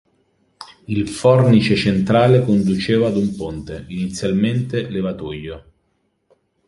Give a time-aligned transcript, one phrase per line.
[0.87, 5.71] Il fornice centrale conduceva ad un ponte, inizialmente levatoio.